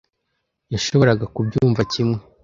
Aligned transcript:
yashoboraga 0.73 1.25
kubyumva 1.35 1.81
kimwe. 1.91 2.17